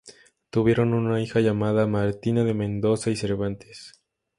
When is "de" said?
2.43-2.55